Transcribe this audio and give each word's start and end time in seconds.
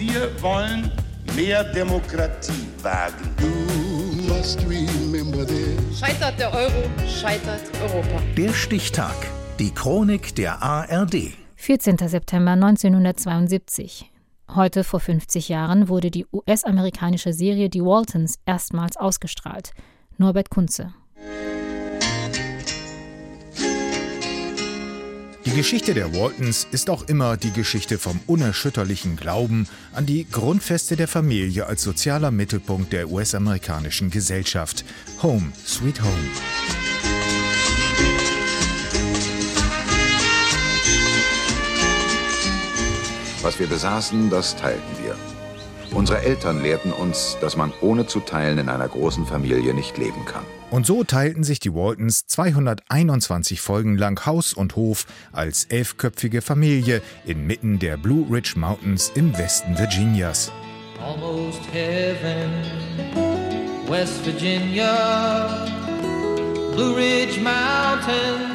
Wir 0.00 0.30
wollen 0.40 0.90
mehr 1.36 1.62
Demokratie 1.62 2.66
wagen. 2.82 3.34
Scheitert 5.94 6.40
der 6.40 6.54
Euro, 6.54 6.90
scheitert 7.06 7.60
Europa. 7.82 8.22
Der 8.34 8.54
Stichtag. 8.54 9.14
Die 9.58 9.70
Chronik 9.70 10.34
der 10.36 10.62
ARD. 10.62 11.34
14. 11.56 11.98
September 11.98 12.52
1972. 12.52 14.10
Heute 14.54 14.84
vor 14.84 15.00
50 15.00 15.50
Jahren 15.50 15.88
wurde 15.90 16.10
die 16.10 16.24
US-amerikanische 16.32 17.34
Serie 17.34 17.68
Die 17.68 17.84
Waltons 17.84 18.38
erstmals 18.46 18.96
ausgestrahlt. 18.96 19.72
Norbert 20.16 20.48
Kunze. 20.48 20.94
Die 25.50 25.56
Geschichte 25.56 25.94
der 25.94 26.14
Waltons 26.14 26.68
ist 26.70 26.88
auch 26.90 27.08
immer 27.08 27.36
die 27.36 27.50
Geschichte 27.50 27.98
vom 27.98 28.20
unerschütterlichen 28.28 29.16
Glauben 29.16 29.66
an 29.92 30.06
die 30.06 30.24
Grundfeste 30.30 30.94
der 30.94 31.08
Familie 31.08 31.66
als 31.66 31.82
sozialer 31.82 32.30
Mittelpunkt 32.30 32.92
der 32.92 33.10
US-amerikanischen 33.10 34.10
Gesellschaft. 34.10 34.84
Home, 35.20 35.50
Sweet 35.66 36.02
Home. 36.02 36.12
Was 43.42 43.58
wir 43.58 43.66
besaßen, 43.66 44.30
das 44.30 44.54
teilten 44.54 45.04
wir. 45.04 45.29
Unsere 45.92 46.22
Eltern 46.22 46.62
lehrten 46.62 46.92
uns, 46.92 47.36
dass 47.40 47.56
man 47.56 47.72
ohne 47.80 48.06
zu 48.06 48.20
teilen 48.20 48.58
in 48.58 48.68
einer 48.68 48.86
großen 48.86 49.26
Familie 49.26 49.74
nicht 49.74 49.98
leben 49.98 50.24
kann. 50.24 50.44
Und 50.70 50.86
so 50.86 51.02
teilten 51.02 51.42
sich 51.42 51.58
die 51.58 51.74
Waltons 51.74 52.26
221 52.26 53.60
Folgen 53.60 53.98
lang 53.98 54.24
Haus 54.24 54.52
und 54.54 54.76
Hof 54.76 55.06
als 55.32 55.64
elfköpfige 55.64 56.42
Familie 56.42 57.02
inmitten 57.26 57.80
der 57.80 57.96
Blue 57.96 58.24
Ridge 58.30 58.52
Mountains 58.54 59.10
im 59.16 59.36
Westen 59.36 59.76
Virginias. 59.76 60.52
Almost 61.02 61.60
heaven, 61.72 62.50
West 63.88 64.24
Virginia, 64.24 65.66
Blue 66.74 66.94
Ridge 66.94 67.40
Mountains, 67.40 68.49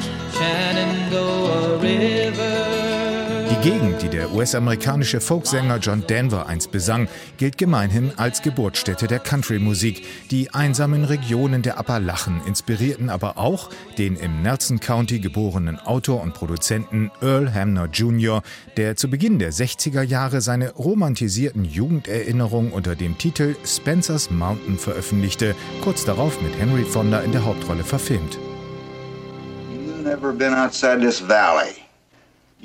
Die 4.02 4.10
der 4.10 4.30
US-amerikanische 4.34 5.22
Folksänger 5.22 5.78
John 5.78 6.06
Denver 6.06 6.46
einst 6.46 6.70
besang, 6.70 7.08
gilt 7.38 7.56
gemeinhin 7.56 8.12
als 8.18 8.42
Geburtsstätte 8.42 9.06
der 9.06 9.20
Country-Musik. 9.20 10.04
Die 10.30 10.52
einsamen 10.52 11.04
Regionen 11.04 11.62
der 11.62 11.78
Appalachen 11.78 12.42
inspirierten 12.46 13.08
aber 13.08 13.38
auch 13.38 13.70
den 13.96 14.16
im 14.16 14.42
Nelson 14.42 14.80
County 14.80 15.18
geborenen 15.18 15.78
Autor 15.78 16.22
und 16.22 16.34
Produzenten 16.34 17.10
Earl 17.22 17.54
Hamner 17.54 17.86
Jr., 17.86 18.42
der 18.76 18.96
zu 18.96 19.08
Beginn 19.08 19.38
der 19.38 19.52
60er 19.52 20.02
Jahre 20.02 20.42
seine 20.42 20.72
romantisierten 20.72 21.64
Jugenderinnerungen 21.64 22.72
unter 22.72 22.96
dem 22.96 23.16
Titel 23.16 23.56
Spencer's 23.64 24.30
Mountain 24.30 24.78
veröffentlichte, 24.78 25.54
kurz 25.82 26.04
darauf 26.04 26.42
mit 26.42 26.58
Henry 26.58 26.84
Fonda 26.84 27.20
in 27.20 27.32
der 27.32 27.46
Hauptrolle 27.46 27.82
verfilmt. 27.82 28.38
You've 29.72 30.02
never 30.02 30.34
been 30.34 30.52
outside 30.52 31.00
this 31.00 31.26
valley. 31.26 31.85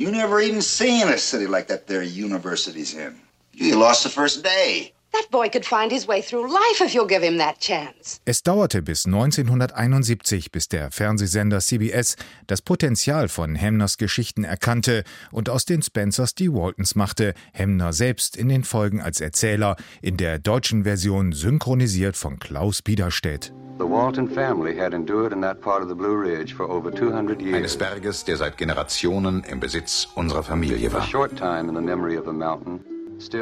You 0.01 0.09
never 0.09 0.41
even 0.41 0.63
seen 0.63 1.07
a 1.09 1.17
city 1.19 1.45
like 1.45 1.67
that 1.67 1.85
there 1.85 2.01
university's 2.01 2.95
in. 2.95 3.13
You 3.53 3.75
lost 3.75 4.01
the 4.01 4.09
first 4.09 4.43
day. 4.43 4.93
That 5.11 5.29
boy 5.29 5.49
could 5.49 5.63
find 5.63 5.91
his 5.91 6.07
way 6.07 6.23
through 6.23 6.51
life 6.51 6.81
if 6.81 6.95
you'll 6.95 7.05
give 7.05 7.21
him 7.21 7.37
that 7.37 7.59
chance. 7.59 8.19
Es 8.25 8.41
dauerte 8.41 8.81
bis 8.81 9.05
1971, 9.05 10.51
bis 10.51 10.67
der 10.69 10.89
Fernsehsender 10.89 11.59
CBS 11.59 12.15
das 12.47 12.63
Potenzial 12.63 13.29
von 13.29 13.53
Hemners 13.53 13.99
Geschichten 13.99 14.43
erkannte 14.43 15.03
und 15.31 15.49
aus 15.49 15.65
den 15.65 15.83
Spencers 15.83 16.33
die 16.33 16.51
Waltons 16.51 16.95
machte, 16.95 17.35
Hemner 17.53 17.93
selbst 17.93 18.35
in 18.35 18.49
den 18.49 18.63
Folgen 18.63 19.01
als 19.01 19.21
Erzähler, 19.21 19.75
in 20.01 20.17
der 20.17 20.39
deutschen 20.39 20.83
Version 20.83 21.31
synchronisiert 21.31 22.17
von 22.17 22.39
Klaus 22.39 22.81
Biederstedt. 22.81 23.53
The 23.81 23.87
Walton 23.87 24.27
family 24.27 24.77
had 24.77 24.93
endured 24.93 25.33
in 25.33 25.41
that 25.41 25.59
part 25.59 25.81
of 25.81 25.89
the 25.89 25.95
Blue 25.95 26.15
Ridge 26.15 26.53
for 26.53 26.69
over 26.69 26.91
200 26.91 27.41
years. 27.41 27.55
Eines 27.55 27.75
Berges, 27.75 28.23
der 28.23 28.37
seit 28.37 28.55
Generationen 28.55 29.43
im 29.43 29.59
Besitz 29.59 30.07
unserer 30.13 30.43
Familie 30.43 30.93
war. 30.93 31.01
A 31.01 31.07
short 31.07 31.35
time 31.35 31.67
in 31.67 31.73
the 31.73 31.81
memory 31.81 32.15
of 32.15 32.25
the 32.25 32.31
mountain. 32.31 32.81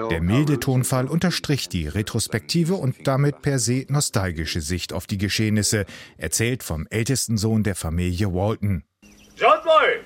Der 0.09 0.21
milde 0.21 0.57
Tonfall 0.57 1.07
unterstrich 1.07 1.67
die 1.67 1.89
retrospektive 1.89 2.75
und 2.75 3.05
damit 3.05 3.41
per 3.41 3.59
se 3.59 3.85
nostalgische 3.89 4.61
Sicht 4.61 4.93
auf 4.93 5.07
die 5.07 5.17
Geschehnisse, 5.17 5.85
erzählt 6.17 6.63
vom 6.63 6.87
ältesten 6.89 7.37
Sohn 7.37 7.63
der 7.63 7.75
Familie 7.75 8.33
Walton. 8.33 8.83
John 9.35 9.57
Boy, 9.65 9.99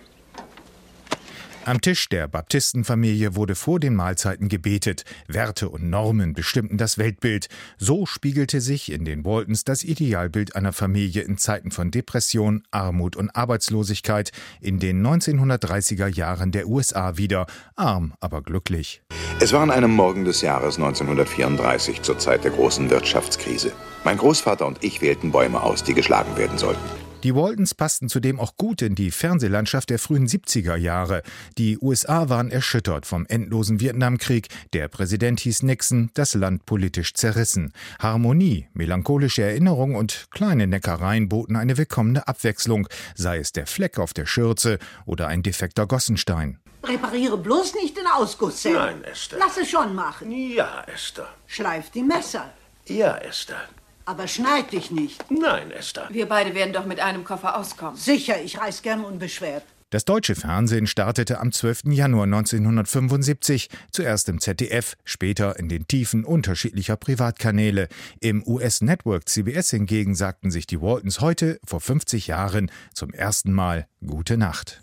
am 1.65 1.81
Tisch 1.81 2.09
der 2.09 2.27
Baptistenfamilie 2.27 3.35
wurde 3.35 3.55
vor 3.55 3.79
den 3.79 3.95
Mahlzeiten 3.95 4.49
gebetet. 4.49 5.05
Werte 5.27 5.69
und 5.69 5.89
Normen 5.89 6.33
bestimmten 6.33 6.77
das 6.77 6.97
Weltbild. 6.97 7.47
So 7.77 8.05
spiegelte 8.05 8.61
sich 8.61 8.91
in 8.91 9.05
den 9.05 9.23
Waltons 9.23 9.63
das 9.63 9.83
Idealbild 9.83 10.55
einer 10.55 10.73
Familie 10.73 11.21
in 11.21 11.37
Zeiten 11.37 11.71
von 11.71 11.91
Depression, 11.91 12.63
Armut 12.71 13.15
und 13.15 13.35
Arbeitslosigkeit 13.35 14.31
in 14.61 14.79
den 14.79 15.05
1930er 15.05 16.07
Jahren 16.07 16.51
der 16.51 16.67
USA 16.67 17.17
wieder. 17.17 17.45
Arm, 17.75 18.13
aber 18.19 18.41
glücklich. 18.41 19.01
Es 19.39 19.53
war 19.53 19.61
an 19.61 19.71
einem 19.71 19.91
Morgen 19.91 20.25
des 20.25 20.41
Jahres 20.41 20.75
1934 20.75 22.01
zur 22.01 22.19
Zeit 22.19 22.43
der 22.43 22.51
großen 22.51 22.89
Wirtschaftskrise. 22.89 23.71
Mein 24.03 24.17
Großvater 24.17 24.65
und 24.65 24.83
ich 24.83 25.01
wählten 25.01 25.31
Bäume 25.31 25.61
aus, 25.61 25.83
die 25.83 25.93
geschlagen 25.93 26.37
werden 26.37 26.57
sollten. 26.57 27.02
Die 27.23 27.33
Waltons 27.33 27.73
passten 27.73 28.09
zudem 28.09 28.37
auch 28.37 28.57
gut 28.57 28.81
in 28.81 28.95
die 28.95 29.09
Fernsehlandschaft 29.09 29.89
der 29.89 29.97
frühen 29.97 30.27
70er 30.27 30.75
Jahre. 30.75 31.23
Die 31.57 31.77
USA 31.79 32.27
waren 32.27 32.51
erschüttert 32.51 33.05
vom 33.05 33.25
endlosen 33.27 33.79
Vietnamkrieg. 33.79 34.49
Der 34.73 34.89
Präsident 34.89 35.39
hieß 35.39 35.63
Nixon, 35.63 36.09
das 36.15 36.33
Land 36.33 36.65
politisch 36.65 37.13
zerrissen. 37.13 37.71
Harmonie, 37.99 38.67
melancholische 38.73 39.43
Erinnerung 39.43 39.95
und 39.95 40.27
kleine 40.31 40.67
Neckereien 40.67 41.29
boten 41.29 41.55
eine 41.55 41.77
willkommene 41.77 42.27
Abwechslung, 42.27 42.89
sei 43.15 43.37
es 43.37 43.53
der 43.53 43.67
Fleck 43.67 43.99
auf 43.99 44.13
der 44.13 44.25
Schürze 44.25 44.77
oder 45.05 45.27
ein 45.27 45.43
defekter 45.43 45.87
Gossenstein. 45.87 46.59
Repariere 46.83 47.37
bloß 47.37 47.75
nicht 47.75 47.95
den 47.95 48.07
Ausguss, 48.07 48.61
Sam. 48.61 48.73
Nein, 48.73 49.03
Esther. 49.05 49.39
Lass 49.39 49.55
es 49.55 49.69
schon 49.69 49.95
machen. 49.95 50.29
Ja, 50.29 50.83
Esther. 50.93 51.29
Schleif 51.47 51.89
die 51.91 52.03
Messer. 52.03 52.51
Ja, 52.85 53.15
Esther. 53.15 53.61
Aber 54.05 54.27
schneid 54.27 54.71
dich 54.71 54.91
nicht. 54.91 55.23
Nein, 55.31 55.71
Esther. 55.71 56.07
Wir 56.11 56.27
beide 56.27 56.53
werden 56.55 56.73
doch 56.73 56.85
mit 56.85 56.99
einem 56.99 57.23
Koffer 57.23 57.57
auskommen. 57.57 57.95
Sicher, 57.95 58.41
ich 58.41 58.59
reise 58.59 58.81
gerne 58.81 59.05
unbeschwert. 59.05 59.63
Das 59.93 60.05
deutsche 60.05 60.33
Fernsehen 60.33 60.87
startete 60.87 61.39
am 61.39 61.51
12. 61.51 61.83
Januar 61.91 62.23
1975, 62.23 63.69
zuerst 63.91 64.27
im 64.27 64.41
ZDF, 64.41 64.95
später 65.03 65.59
in 65.59 65.69
den 65.69 65.87
Tiefen 65.87 66.25
unterschiedlicher 66.25 66.97
Privatkanäle. 66.97 67.87
Im 68.19 68.43
US-Network 68.47 69.29
CBS 69.29 69.69
hingegen 69.69 70.15
sagten 70.15 70.49
sich 70.49 70.65
die 70.65 70.81
Waltons 70.81 71.21
heute, 71.21 71.59
vor 71.63 71.79
50 71.79 72.25
Jahren, 72.25 72.71
zum 72.95 73.11
ersten 73.13 73.53
Mal 73.53 73.85
Gute 74.03 74.35
Nacht. 74.35 74.81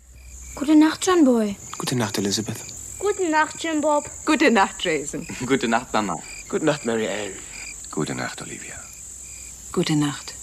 Gute 0.55 0.79
Nacht, 0.79 1.05
John 1.05 1.25
Boy. 1.25 1.57
Gute 1.77 1.97
Nacht, 1.97 2.17
Elizabeth. 2.17 2.63
Gute 2.97 3.29
Nacht, 3.29 3.61
Jim 3.61 3.81
Bob. 3.81 4.05
Gute 4.25 4.49
Nacht, 4.49 4.81
Jason. 4.81 5.27
Gute 5.45 5.67
Nacht, 5.67 5.91
Mama. 5.91 6.15
Gute 6.47 6.65
Nacht, 6.65 6.85
Mary 6.85 7.07
Ellen. 7.07 7.33
Gute 7.91 8.15
Nacht, 8.15 8.41
Olivia. 8.41 8.75
Gute 9.71 9.95
Nacht. 9.95 10.33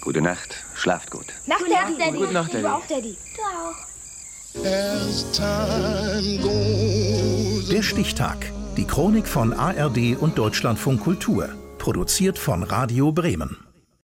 Gute 0.00 0.22
Nacht. 0.22 0.64
Schlaft 0.74 1.10
gut. 1.10 1.26
Nacht, 1.46 1.58
Gute 1.58 1.72
Daddy. 1.72 1.98
Daddy. 1.98 2.16
Gute 2.16 2.32
Nacht, 2.32 2.54
Daddy. 2.54 2.62
Du 2.62 2.72
auch, 2.72 2.86
Daddy. 2.86 3.16
Du 3.36 3.42
auch. 3.42 3.76
Der 7.70 7.82
Stichtag. 7.82 8.50
Die 8.78 8.86
Chronik 8.86 9.28
von 9.28 9.52
ARD 9.52 10.16
und 10.18 10.38
Deutschlandfunk 10.38 11.02
Kultur. 11.02 11.50
Produziert 11.76 12.38
von 12.38 12.62
Radio 12.62 13.12
Bremen. 13.12 13.61